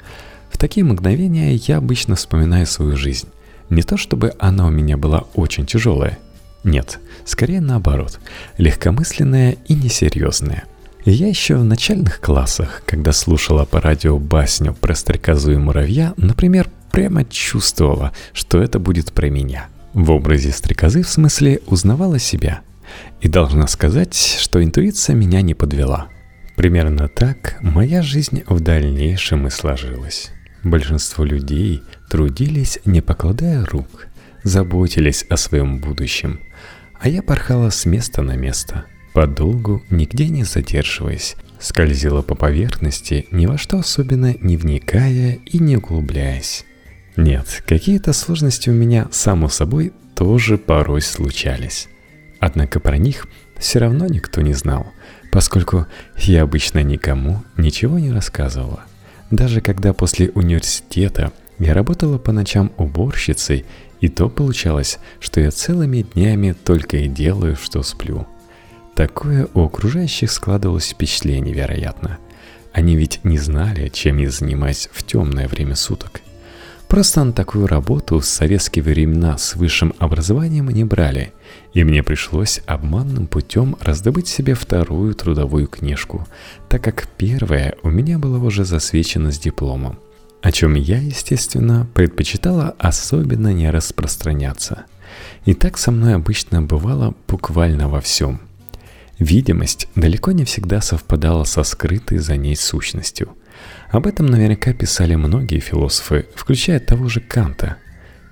такие 0.63 0.85
мгновения 0.85 1.55
я 1.55 1.75
обычно 1.75 2.15
вспоминаю 2.15 2.65
свою 2.67 2.95
жизнь. 2.95 3.27
Не 3.69 3.83
то 3.83 3.97
чтобы 3.97 4.33
она 4.39 4.65
у 4.65 4.69
меня 4.69 4.95
была 4.95 5.25
очень 5.33 5.65
тяжелая. 5.65 6.19
Нет, 6.63 7.01
скорее 7.25 7.59
наоборот, 7.59 8.17
легкомысленная 8.57 9.57
и 9.67 9.73
несерьезная. 9.73 10.63
Я 11.03 11.27
еще 11.27 11.57
в 11.57 11.65
начальных 11.65 12.21
классах, 12.21 12.81
когда 12.85 13.11
слушала 13.11 13.65
по 13.65 13.81
радио 13.81 14.17
басню 14.17 14.73
про 14.73 14.95
стрекозу 14.95 15.51
и 15.51 15.57
муравья, 15.57 16.13
например, 16.15 16.69
прямо 16.93 17.25
чувствовала, 17.25 18.13
что 18.31 18.63
это 18.63 18.79
будет 18.79 19.11
про 19.11 19.29
меня. 19.29 19.67
В 19.93 20.11
образе 20.11 20.53
стрекозы 20.53 21.03
в 21.03 21.09
смысле 21.09 21.59
узнавала 21.65 22.19
себя. 22.19 22.61
И 23.19 23.27
должна 23.27 23.67
сказать, 23.67 24.15
что 24.15 24.63
интуиция 24.63 25.13
меня 25.13 25.41
не 25.41 25.55
подвела. 25.55 26.07
Примерно 26.55 27.09
так 27.09 27.57
моя 27.61 28.01
жизнь 28.01 28.43
в 28.47 28.61
дальнейшем 28.61 29.47
и 29.47 29.49
сложилась. 29.49 30.32
Большинство 30.63 31.25
людей 31.25 31.83
трудились, 32.09 32.79
не 32.85 33.01
покладая 33.01 33.65
рук, 33.65 34.07
заботились 34.43 35.25
о 35.29 35.35
своем 35.35 35.79
будущем, 35.79 36.39
а 36.99 37.09
я 37.09 37.21
порхала 37.21 37.69
с 37.69 37.85
места 37.85 38.21
на 38.21 38.37
место, 38.37 38.85
подолгу, 39.13 39.83
нигде 39.89 40.29
не 40.29 40.45
задерживаясь, 40.45 41.35
скользила 41.59 42.21
по 42.21 42.35
поверхности, 42.35 43.27
ни 43.31 43.45
во 43.45 43.57
что 43.57 43.79
особенно 43.79 44.35
не 44.39 44.55
вникая 44.55 45.39
и 45.45 45.59
не 45.59 45.77
углубляясь. 45.77 46.65
Нет, 47.17 47.61
какие-то 47.67 48.13
сложности 48.13 48.69
у 48.69 48.73
меня, 48.73 49.09
само 49.11 49.49
собой, 49.49 49.91
тоже 50.15 50.57
порой 50.57 51.01
случались. 51.01 51.89
Однако 52.39 52.79
про 52.79 52.97
них 52.97 53.27
все 53.57 53.79
равно 53.79 54.07
никто 54.07 54.41
не 54.41 54.53
знал, 54.53 54.87
поскольку 55.31 55.87
я 56.17 56.43
обычно 56.43 56.81
никому 56.83 57.43
ничего 57.57 57.99
не 57.99 58.11
рассказывала. 58.11 58.85
Даже 59.31 59.61
когда 59.61 59.93
после 59.93 60.29
университета 60.31 61.31
я 61.59 61.73
работала 61.73 62.17
по 62.17 62.31
ночам 62.31 62.71
уборщицей, 62.77 63.65
и 64.01 64.09
то 64.09 64.29
получалось, 64.29 64.99
что 65.19 65.39
я 65.39 65.49
целыми 65.51 66.01
днями 66.01 66.51
только 66.51 66.97
и 66.97 67.07
делаю, 67.07 67.55
что 67.55 67.83
сплю. 67.83 68.27
Такое 68.95 69.47
у 69.53 69.65
окружающих 69.65 70.31
складывалось 70.31 70.89
впечатление, 70.89 71.53
вероятно. 71.53 72.19
Они 72.73 72.95
ведь 72.95 73.23
не 73.23 73.37
знали, 73.37 73.89
чем 73.89 74.17
я 74.17 74.29
занимаюсь 74.29 74.89
в 74.91 75.03
темное 75.03 75.47
время 75.47 75.75
суток. 75.75 76.21
Просто 76.93 77.23
на 77.23 77.33
такую 77.33 77.65
работу 77.65 78.19
в 78.19 78.25
советские 78.25 78.83
времена 78.83 79.39
с 79.39 79.55
высшим 79.55 79.95
образованием 79.97 80.69
не 80.69 80.83
брали, 80.83 81.33
и 81.73 81.83
мне 81.83 82.03
пришлось 82.03 82.61
обманным 82.67 83.25
путем 83.25 83.75
раздобыть 83.79 84.27
себе 84.27 84.53
вторую 84.53 85.15
трудовую 85.15 85.65
книжку, 85.65 86.27
так 86.69 86.83
как 86.83 87.07
первая 87.17 87.73
у 87.81 87.89
меня 87.89 88.19
была 88.19 88.37
уже 88.37 88.63
засвечена 88.63 89.31
с 89.31 89.39
дипломом, 89.39 89.97
о 90.43 90.51
чем 90.51 90.75
я, 90.75 90.99
естественно, 90.99 91.87
предпочитала 91.95 92.75
особенно 92.77 93.51
не 93.51 93.71
распространяться. 93.71 94.85
И 95.45 95.55
так 95.55 95.79
со 95.79 95.89
мной 95.89 96.13
обычно 96.13 96.61
бывало 96.61 97.15
буквально 97.27 97.89
во 97.89 98.01
всем. 98.01 98.39
Видимость 99.17 99.87
далеко 99.95 100.31
не 100.31 100.45
всегда 100.45 100.79
совпадала 100.79 101.43
со 101.45 101.63
скрытой 101.63 102.19
за 102.19 102.37
ней 102.37 102.55
сущностью– 102.55 103.29
об 103.93 104.07
этом 104.07 104.25
наверняка 104.25 104.73
писали 104.73 105.13
многие 105.13 105.59
философы, 105.59 106.25
включая 106.33 106.79
того 106.79 107.09
же 107.09 107.19
Канта. 107.19 107.77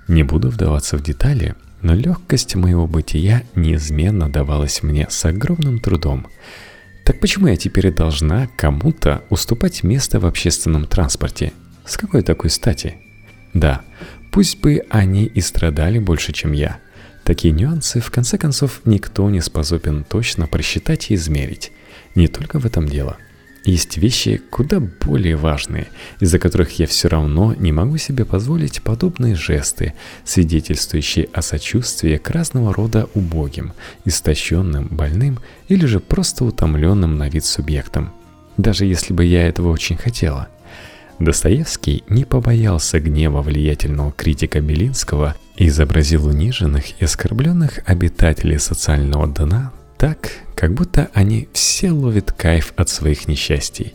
Не 0.08 0.24
буду 0.24 0.50
вдаваться 0.50 0.98
в 0.98 1.04
детали, 1.04 1.54
но 1.82 1.94
легкость 1.94 2.56
моего 2.56 2.88
бытия 2.88 3.44
неизменно 3.54 4.28
давалась 4.28 4.82
мне 4.82 5.06
с 5.08 5.24
огромным 5.24 5.78
трудом. 5.78 6.26
Так 7.04 7.20
почему 7.20 7.46
я 7.46 7.56
теперь 7.56 7.94
должна 7.94 8.48
кому-то 8.56 9.22
уступать 9.30 9.84
место 9.84 10.18
в 10.18 10.26
общественном 10.26 10.84
транспорте? 10.84 11.52
С 11.86 11.96
какой 11.96 12.22
такой 12.22 12.50
стати? 12.50 12.96
Да, 13.54 13.82
пусть 14.32 14.60
бы 14.60 14.82
они 14.90 15.26
и 15.26 15.40
страдали 15.40 16.00
больше, 16.00 16.32
чем 16.32 16.50
я. 16.50 16.78
Такие 17.22 17.54
нюансы, 17.54 18.00
в 18.00 18.10
конце 18.10 18.36
концов, 18.36 18.80
никто 18.84 19.30
не 19.30 19.40
способен 19.40 20.02
точно 20.02 20.48
просчитать 20.48 21.12
и 21.12 21.14
измерить. 21.14 21.70
Не 22.16 22.26
только 22.26 22.58
в 22.58 22.66
этом 22.66 22.88
дело– 22.88 23.16
есть 23.64 23.96
вещи 23.96 24.40
куда 24.50 24.80
более 24.80 25.36
важные, 25.36 25.88
из-за 26.20 26.38
которых 26.38 26.78
я 26.78 26.86
все 26.86 27.08
равно 27.08 27.54
не 27.54 27.72
могу 27.72 27.96
себе 27.96 28.24
позволить 28.24 28.82
подобные 28.82 29.34
жесты, 29.34 29.94
свидетельствующие 30.24 31.28
о 31.32 31.42
сочувствии 31.42 32.16
к 32.16 32.30
разного 32.30 32.72
рода 32.74 33.08
убогим, 33.14 33.72
истощенным, 34.04 34.88
больным 34.88 35.38
или 35.68 35.86
же 35.86 36.00
просто 36.00 36.44
утомленным 36.44 37.16
на 37.16 37.28
вид 37.28 37.44
субъектам. 37.44 38.12
Даже 38.56 38.84
если 38.84 39.12
бы 39.12 39.24
я 39.24 39.46
этого 39.46 39.70
очень 39.70 39.96
хотела. 39.96 40.48
Достоевский 41.18 42.02
не 42.08 42.24
побоялся 42.24 42.98
гнева 42.98 43.42
влиятельного 43.42 44.12
критика 44.12 44.60
Белинского 44.60 45.36
и 45.56 45.68
изобразил 45.68 46.26
униженных 46.26 47.00
и 47.00 47.04
оскорбленных 47.04 47.80
обитателей 47.86 48.58
социального 48.58 49.28
дна 49.28 49.72
так, 49.98 50.30
как 50.62 50.74
будто 50.74 51.10
они 51.12 51.48
все 51.52 51.90
ловят 51.90 52.30
кайф 52.30 52.72
от 52.76 52.88
своих 52.88 53.26
несчастий. 53.26 53.94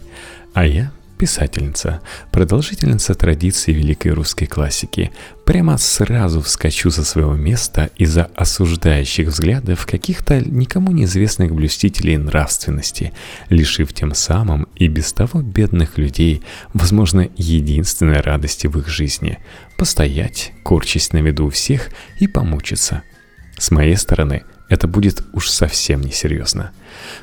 А 0.54 0.66
я 0.66 0.92
писательница, 1.18 2.02
продолжительница 2.34 3.16
традиции 3.16 3.72
великой 3.72 4.12
русской 4.12 4.48
классики, 4.48 5.12
прямо 5.46 5.78
сразу 5.78 6.42
вскочу 6.42 6.92
со 6.92 7.06
своего 7.06 7.36
места 7.36 7.90
из-за 7.96 8.26
осуждающих 8.36 9.30
взглядов 9.30 9.86
каких-то 9.86 10.42
никому 10.42 10.92
неизвестных 10.92 11.56
блюстителей 11.56 12.18
нравственности, 12.18 13.14
лишив 13.48 13.94
тем 13.94 14.14
самым 14.14 14.68
и 14.76 14.90
без 14.90 15.14
того 15.14 15.42
бедных 15.42 15.98
людей, 15.98 16.44
возможно, 16.74 17.30
единственной 17.38 18.20
радости 18.20 18.68
в 18.68 18.78
их 18.78 18.90
жизни– 18.90 19.40
постоять, 19.78 20.52
корчась 20.64 21.14
на 21.14 21.20
виду 21.20 21.46
у 21.46 21.50
всех 21.50 21.92
и 22.20 22.28
помучиться. 22.28 23.04
С 23.58 23.72
моей 23.72 23.96
стороны– 23.96 24.44
это 24.70 24.88
будет 24.88 25.24
уж 25.34 25.50
совсем 25.50 26.02
несерьезно. 26.02 26.72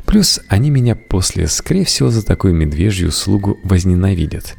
Плюс 0.07 0.41
они 0.49 0.71
меня 0.71 0.97
после, 0.97 1.47
скорее 1.47 1.85
всего, 1.85 2.11
за 2.11 2.25
такую 2.25 2.55
медвежью 2.55 3.09
услугу 3.09 3.59
возненавидят. 3.65 4.55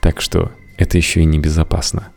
Так 0.00 0.20
что 0.20 0.52
это 0.76 0.96
еще 0.96 1.20
и 1.20 1.26
небезопасно. 1.26 2.08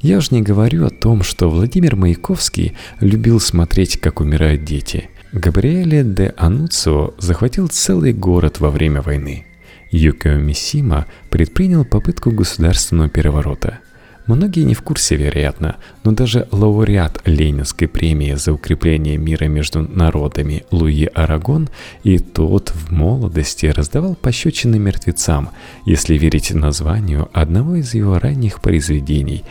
Я 0.00 0.18
уж 0.18 0.30
не 0.30 0.42
говорю 0.42 0.86
о 0.86 0.90
том, 0.90 1.22
что 1.22 1.50
Владимир 1.50 1.96
Маяковский 1.96 2.76
любил 3.00 3.40
смотреть, 3.40 3.98
как 4.00 4.20
умирают 4.20 4.64
дети. 4.64 5.10
Габриэле 5.32 6.04
де 6.04 6.32
Ануцио 6.36 7.14
захватил 7.18 7.68
целый 7.68 8.12
город 8.12 8.60
во 8.60 8.70
время 8.70 9.02
войны. 9.02 9.46
Юкио 9.90 10.34
Мисима 10.34 11.06
предпринял 11.30 11.84
попытку 11.84 12.30
государственного 12.30 13.08
переворота. 13.08 13.80
Многие 14.26 14.64
не 14.64 14.74
в 14.74 14.82
курсе, 14.82 15.14
вероятно, 15.14 15.76
но 16.02 16.10
даже 16.10 16.48
лауреат 16.50 17.22
Ленинской 17.26 17.86
премии 17.86 18.34
за 18.34 18.52
укрепление 18.52 19.18
мира 19.18 19.44
между 19.44 19.82
народами 19.82 20.64
Луи 20.72 21.04
Арагон 21.04 21.68
и 22.02 22.18
тот 22.18 22.70
в 22.70 22.90
молодости 22.90 23.66
раздавал 23.66 24.16
пощечины 24.16 24.80
мертвецам, 24.80 25.50
если 25.84 26.18
верить 26.18 26.52
названию 26.52 27.28
одного 27.32 27.76
из 27.76 27.94
его 27.94 28.18
ранних 28.18 28.60
произведений, 28.60 29.44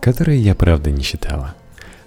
которое 0.00 0.38
я, 0.38 0.54
правда, 0.54 0.90
не 0.90 1.02
читала. 1.02 1.54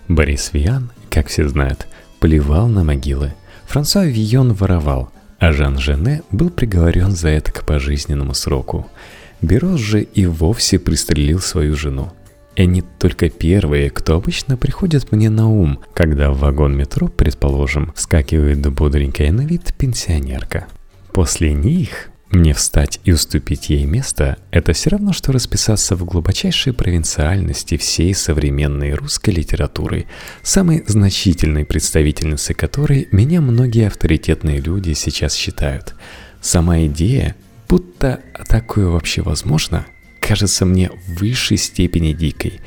Борис 0.08 0.50
Виан, 0.54 0.92
как 1.12 1.28
все 1.28 1.48
знают, 1.48 1.88
плевал 2.20 2.68
на 2.68 2.84
могилы. 2.84 3.36
Франсуа 3.68 4.06
Вийон 4.06 4.54
воровал, 4.54 5.12
а 5.38 5.52
Жан 5.52 5.78
Жене 5.78 6.24
был 6.32 6.50
приговорен 6.50 7.12
за 7.12 7.30
это 7.30 7.52
к 7.52 7.64
пожизненному 7.64 8.34
сроку– 8.34 8.88
Берос 9.42 9.80
же 9.80 10.02
и 10.02 10.26
вовсе 10.26 10.80
пристрелил 10.80 11.40
свою 11.40 11.76
жену. 11.76 12.12
И 12.56 12.64
они 12.64 12.82
только 12.82 13.30
первые, 13.30 13.92
кто 13.92 14.16
обычно 14.16 14.58
приходят 14.58 15.12
мне 15.12 15.30
на 15.30 15.48
ум, 15.48 15.80
когда 15.94 16.32
в 16.32 16.40
вагон 16.40 16.76
метро, 16.76 17.08
предположим, 17.08 17.94
вскакивает 17.96 18.62
бодренькая 18.74 19.32
на 19.32 19.42
вид 19.42 19.74
пенсионерка. 19.78 20.66
После 21.14 21.54
них 21.54 22.10
мне 22.32 22.54
встать 22.54 23.00
и 23.06 23.14
уступить 23.14 23.70
ей 23.70 23.86
место– 23.86 24.38
это 24.52 24.74
все 24.74 24.90
равно, 24.90 25.14
что 25.14 25.32
расписаться 25.32 25.96
в 25.96 26.04
глубочайшей 26.04 26.74
провинциальности 26.74 27.78
всей 27.78 28.14
современной 28.14 28.94
русской 28.94 29.30
литературы, 29.30 30.08
самой 30.44 30.84
значительной 30.88 31.64
представительницей 31.64 32.54
которой 32.54 33.08
меня 33.12 33.40
многие 33.40 33.88
авторитетные 33.88 34.60
люди 34.60 34.94
сейчас 34.94 35.36
считают. 35.36 35.96
Сама 36.42 36.82
идея 36.86 37.36
будто 37.68 38.22
такое 38.48 38.88
вообще 38.88 39.22
возможно, 39.22 39.86
кажется 40.20 40.66
мне 40.66 40.90
в 40.90 41.20
высшей 41.20 41.58
степени 41.58 42.14
дикой. 42.14 42.60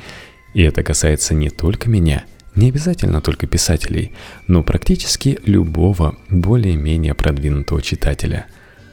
И 0.53 0.61
это 0.61 0.83
касается 0.83 1.33
не 1.33 1.49
только 1.49 1.89
меня, 1.89 2.25
не 2.55 2.69
обязательно 2.69 3.21
только 3.21 3.47
писателей, 3.47 4.13
но 4.47 4.63
практически 4.63 5.39
любого 5.45 6.17
более-менее 6.29 7.13
продвинутого 7.13 7.81
читателя. 7.81 8.47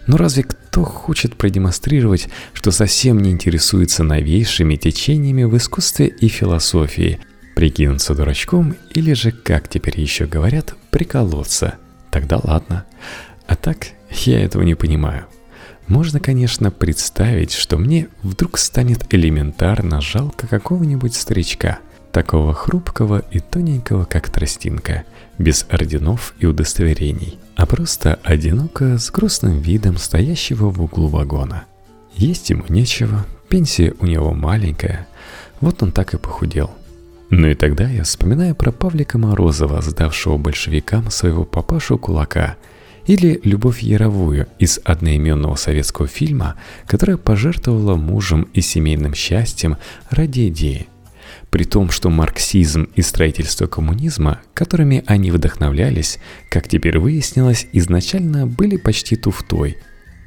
Но 0.07 0.17
разве 0.17 0.45
кто 0.45 0.85
хочет 0.85 1.37
продемонстрировать, 1.37 2.29
что 2.53 2.71
совсем 2.71 3.21
не 3.21 3.31
интересуется 3.31 4.05
новейшими 4.05 4.77
течениями 4.77 5.45
в 5.45 5.57
искусстве 5.57 6.07
и 6.07 6.29
философии, 6.29 7.19
прикинуться 7.57 8.15
дурачком 8.15 8.77
или 8.95 9.13
же, 9.13 9.33
как 9.33 9.69
теперь 9.69 10.01
еще 10.01 10.27
говорят, 10.27 10.75
приколоться? 10.91 11.75
Тогда 12.11 12.41
ладно. 12.43 12.85
А 13.47 13.57
так 13.57 13.89
я 14.25 14.41
этого 14.43 14.63
не 14.63 14.77
понимаю. 14.77 15.27
Можно, 15.89 16.21
конечно, 16.21 16.71
представить, 16.71 17.53
что 17.53 17.79
мне 17.79 18.09
вдруг 18.23 18.59
станет 18.59 19.07
элементарно 19.13 20.03
жалко 20.03 20.47
какого-нибудь 20.47 21.15
старичка, 21.15 21.79
такого 22.13 22.53
хрупкого 22.53 23.25
и 23.31 23.41
тоненького, 23.41 24.05
как 24.05 24.29
тростинка, 24.29 25.05
без 25.39 25.65
орденов 25.71 26.35
и 26.41 26.47
удостоверений, 26.47 27.39
а 27.57 27.65
просто 27.65 28.19
одиноко 28.23 28.99
с 28.99 29.11
грустным 29.11 29.61
видом 29.61 29.97
стоящего 29.97 30.69
в 30.69 30.83
углу 30.83 31.09
вагона. 31.09 31.65
Есть 32.15 32.51
ему 32.51 32.65
нечего, 32.69 33.25
пенсия 33.49 33.95
у 33.99 34.05
него 34.05 34.35
маленькая, 34.35 35.09
вот 35.63 35.83
он 35.83 35.93
так 35.93 36.13
и 36.13 36.19
похудел. 36.19 36.71
Ну 37.31 37.47
и 37.47 37.55
тогда 37.55 37.89
я 37.89 38.05
вспоминаю 38.05 38.55
про 38.55 38.73
Павлика 38.73 39.17
Морозова, 39.17 39.81
сдавшего 39.81 40.37
большевикам 40.37 41.11
своего 41.11 41.45
папашу 41.45 41.97
кулака– 41.97 42.57
или 43.09 43.41
«Любовь 43.43 43.81
Яровую» 43.81 44.47
из 44.59 44.79
одноименного 44.85 45.57
советского 45.57 46.07
фильма, 46.07 46.57
которая 46.87 47.17
пожертвовала 47.17 47.97
мужем 47.97 48.47
и 48.53 48.61
семейным 48.61 49.15
счастьем 49.15 49.79
ради 50.11 50.49
идеи. 50.49 50.87
При 51.51 51.65
том, 51.65 51.91
что 51.91 52.11
марксизм 52.11 52.89
и 52.95 53.01
строительство 53.01 53.67
коммунизма, 53.67 54.41
которыми 54.53 55.03
они 55.07 55.31
вдохновлялись, 55.31 56.19
как 56.51 56.69
теперь 56.69 56.99
выяснилось, 56.99 57.67
изначально 57.73 58.47
были 58.47 58.77
почти 58.77 59.17
туфтой. 59.17 59.79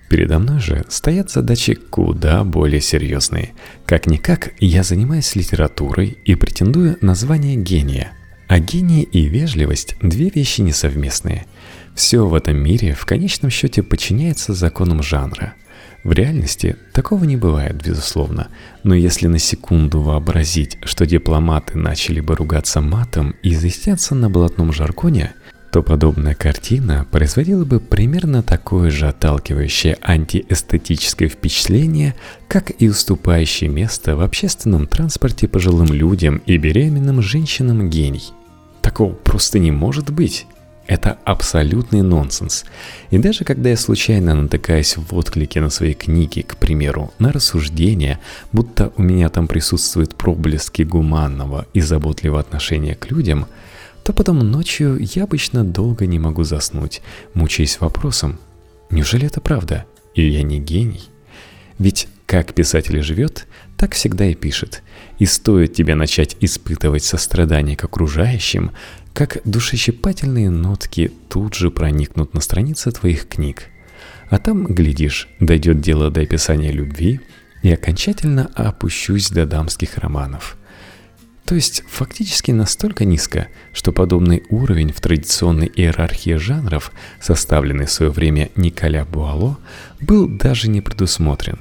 Передо 0.09 0.39
мной 0.39 0.59
же 0.59 0.83
стоят 0.89 1.29
задачи 1.29 1.75
куда 1.75 2.43
более 2.43 2.81
серьезные. 2.81 3.51
Как-никак 3.85 4.53
я 4.59 4.83
занимаюсь 4.83 5.35
литературой 5.35 6.17
и 6.25 6.33
претендую 6.33 6.97
на 7.01 7.13
звание 7.13 7.55
гения. 7.55 8.11
А 8.47 8.59
гений 8.59 9.03
и 9.03 9.27
вежливость– 9.29 9.95
две 10.01 10.29
вещи 10.29 10.61
несовместные– 10.61 11.45
все 11.95 12.25
в 12.25 12.33
этом 12.33 12.57
мире 12.57 12.93
в 12.93 13.05
конечном 13.05 13.51
счете 13.51 13.83
подчиняется 13.83 14.53
законам 14.53 15.03
жанра. 15.03 15.53
В 16.03 16.13
реальности 16.13 16.77
такого 16.93 17.25
не 17.25 17.37
бывает, 17.37 17.75
безусловно, 17.83 18.47
но 18.83 18.95
если 18.95 19.27
на 19.27 19.37
секунду 19.37 20.01
вообразить, 20.01 20.79
что 20.83 21.05
дипломаты 21.05 21.77
начали 21.77 22.21
бы 22.21 22.35
ругаться 22.35 22.81
матом 22.81 23.35
и 23.43 23.53
изъясняться 23.53 24.15
на 24.15 24.29
блатном 24.29 24.73
жаргоне, 24.73 25.33
то 25.71 25.81
подобная 25.83 26.35
картина 26.35 27.07
производила 27.09 27.63
бы 27.65 27.79
примерно 27.79 28.43
такое 28.43 28.89
же 28.89 29.07
отталкивающее 29.07 29.97
антиэстетическое 30.01 31.29
впечатление, 31.29 32.15
как 32.49 32.71
и 32.77 32.89
уступающее 32.89 33.69
место 33.69 34.17
в 34.17 34.21
общественном 34.21 34.85
транспорте 34.87 35.47
пожилым 35.47 35.93
людям 35.93 36.41
и 36.45 36.57
беременным 36.57 37.21
женщинам 37.21 37.89
гений. 37.89 38.31
Такого 38.81 39.13
просто 39.13 39.59
не 39.59 39.71
может 39.71 40.11
быть. 40.11 40.45
Это 40.91 41.17
абсолютный 41.23 42.01
нонсенс. 42.01 42.65
И 43.11 43.17
даже 43.17 43.45
когда 43.45 43.69
я 43.69 43.77
случайно 43.77 44.35
натыкаюсь 44.35 44.97
в 44.97 45.15
отклике 45.15 45.61
на 45.61 45.69
свои 45.69 45.93
книги, 45.93 46.41
к 46.41 46.57
примеру, 46.57 47.13
на 47.17 47.31
рассуждения, 47.31 48.19
будто 48.51 48.91
у 48.97 49.01
меня 49.01 49.29
там 49.29 49.47
присутствуют 49.47 50.15
проблески 50.15 50.81
гуманного 50.81 51.65
и 51.73 51.79
заботливого 51.79 52.41
отношения 52.41 52.95
к 52.95 53.09
людям, 53.09 53.47
то 54.03 54.11
потом 54.11 54.39
ночью 54.39 54.97
я 54.99 55.23
обычно 55.23 55.63
долго 55.63 56.05
не 56.05 56.19
могу 56.19 56.43
заснуть, 56.43 57.01
мучаясь 57.33 57.79
вопросом, 57.79 58.37
неужели 58.89 59.27
это 59.27 59.39
правда? 59.39 59.85
И 60.13 60.27
я 60.27 60.43
не 60.43 60.59
гений? 60.59 61.07
Ведь 61.79 62.09
как 62.25 62.53
писатель 62.53 63.01
живет, 63.01 63.47
так 63.77 63.93
всегда 63.93 64.25
и 64.25 64.35
пишет. 64.35 64.83
И 65.19 65.25
стоит 65.25 65.73
тебе 65.73 65.95
начать 65.95 66.37
испытывать 66.39 67.03
сострадание 67.03 67.75
к 67.75 67.83
окружающим, 67.83 68.71
как 69.13 69.39
душещипательные 69.45 70.49
нотки 70.49 71.11
тут 71.29 71.53
же 71.53 71.71
проникнут 71.71 72.33
на 72.33 72.41
страницы 72.41 72.91
твоих 72.91 73.27
книг. 73.27 73.67
А 74.29 74.37
там, 74.37 74.65
глядишь, 74.65 75.27
дойдет 75.39 75.81
дело 75.81 76.09
до 76.09 76.21
описания 76.21 76.71
любви, 76.71 77.19
и 77.61 77.71
окончательно 77.71 78.49
опущусь 78.55 79.29
до 79.29 79.45
дамских 79.45 79.97
романов. 79.97 80.57
То 81.45 81.55
есть 81.55 81.83
фактически 81.89 82.51
настолько 82.51 83.03
низко, 83.03 83.47
что 83.73 83.91
подобный 83.91 84.43
уровень 84.49 84.93
в 84.93 85.01
традиционной 85.01 85.67
иерархии 85.67 86.35
жанров, 86.35 86.91
составленный 87.19 87.85
в 87.85 87.91
свое 87.91 88.11
время 88.11 88.49
Николя 88.55 89.05
Буало, 89.05 89.57
был 89.99 90.27
даже 90.29 90.69
не 90.69 90.81
предусмотрен. 90.81 91.59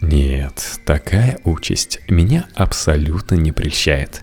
Нет, 0.00 0.80
такая 0.84 1.38
участь 1.44 2.00
меня 2.08 2.46
абсолютно 2.54 3.34
не 3.34 3.52
прельщает. 3.52 4.22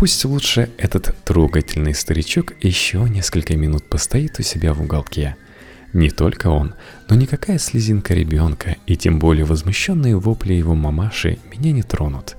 Пусть 0.00 0.24
лучше 0.24 0.70
этот 0.78 1.14
трогательный 1.26 1.92
старичок 1.92 2.54
еще 2.62 3.00
несколько 3.00 3.54
минут 3.54 3.84
постоит 3.84 4.40
у 4.40 4.42
себя 4.42 4.72
в 4.72 4.80
уголке. 4.80 5.36
Не 5.92 6.08
только 6.08 6.46
он, 6.46 6.72
но 7.10 7.16
никакая 7.16 7.58
слезинка 7.58 8.14
ребенка 8.14 8.76
и 8.86 8.96
тем 8.96 9.18
более 9.18 9.44
возмущенные 9.44 10.16
вопли 10.16 10.54
его 10.54 10.74
мамаши 10.74 11.38
меня 11.54 11.72
не 11.72 11.82
тронут. 11.82 12.38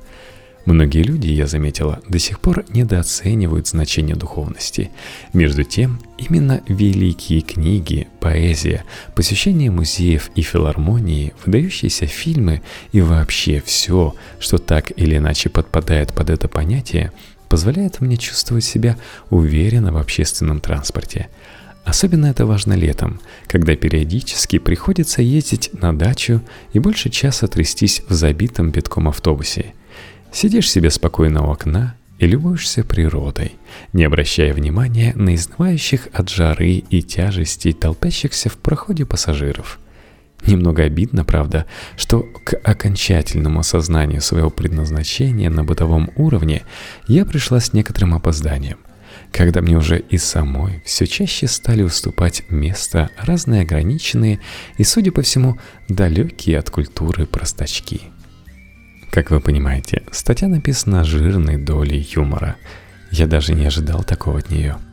Многие 0.65 1.03
люди, 1.03 1.27
я 1.27 1.45
заметила, 1.45 2.01
до 2.09 2.17
сих 2.17 2.39
пор 2.39 2.65
недооценивают 2.69 3.67
значение 3.67 4.15
духовности. 4.15 4.89
Между 5.31 5.63
тем, 5.63 6.01
именно 6.17 6.63
великие 6.67 7.41
книги, 7.41 8.07
поэзия, 8.19 8.85
посещение 9.13 9.69
музеев 9.69 10.31
и 10.33 10.41
филармонии, 10.41 11.35
выдающиеся 11.45 12.07
фильмы 12.07 12.63
и 12.91 13.01
вообще 13.01 13.61
все, 13.63 14.15
что 14.39 14.57
так 14.57 14.91
или 14.97 15.17
иначе 15.17 15.49
подпадает 15.49 16.11
под 16.11 16.31
это 16.31 16.47
понятие, 16.47 17.11
позволяет 17.51 17.99
мне 17.99 18.15
чувствовать 18.15 18.63
себя 18.63 18.95
уверенно 19.29 19.91
в 19.91 19.97
общественном 19.97 20.61
транспорте. 20.61 21.27
Особенно 21.83 22.27
это 22.27 22.45
важно 22.45 22.71
летом, 22.73 23.19
когда 23.47 23.75
периодически 23.75 24.57
приходится 24.57 25.21
ездить 25.21 25.69
на 25.73 25.93
дачу 25.93 26.41
и 26.71 26.79
больше 26.79 27.09
часа 27.09 27.47
трястись 27.47 28.03
в 28.07 28.13
забитом 28.13 28.71
битком 28.71 29.09
автобусе. 29.09 29.73
Сидишь 30.31 30.71
себе 30.71 30.89
спокойно 30.89 31.45
у 31.45 31.51
окна 31.51 31.95
и 32.19 32.25
любуешься 32.25 32.85
природой, 32.85 33.57
не 33.91 34.05
обращая 34.05 34.53
внимания 34.53 35.11
на 35.15 35.35
изнывающих 35.35 36.07
от 36.13 36.29
жары 36.29 36.75
и 36.89 37.01
тяжести 37.01 37.73
толпящихся 37.73 38.47
в 38.47 38.55
проходе 38.55 39.05
пассажиров– 39.05 39.77
Немного 40.45 40.83
обидно, 40.83 41.23
правда, 41.23 41.65
что 41.97 42.23
к 42.43 42.55
окончательному 42.63 43.59
осознанию 43.59 44.21
своего 44.21 44.49
предназначения 44.49 45.49
на 45.49 45.63
бытовом 45.63 46.11
уровне 46.15 46.63
я 47.07 47.25
пришла 47.25 47.59
с 47.59 47.73
некоторым 47.73 48.15
опозданием, 48.15 48.77
когда 49.31 49.61
мне 49.61 49.77
уже 49.77 49.99
и 49.99 50.17
самой 50.17 50.81
все 50.83 51.05
чаще 51.05 51.47
стали 51.47 51.83
уступать 51.83 52.43
место 52.49 53.09
разные 53.19 53.61
ограниченные 53.61 54.39
и, 54.77 54.83
судя 54.83 55.11
по 55.11 55.21
всему, 55.21 55.59
далекие 55.89 56.57
от 56.57 56.69
культуры 56.71 57.27
простачки. 57.27 58.01
Как 59.11 59.29
вы 59.29 59.41
понимаете, 59.41 60.03
статья 60.11 60.47
написана 60.47 61.03
жирной 61.03 61.57
долей 61.57 62.07
юмора. 62.15 62.55
Я 63.11 63.27
даже 63.27 63.53
не 63.53 63.65
ожидал 63.65 64.03
такого 64.03 64.39
от 64.39 64.49
нее– 64.49 64.77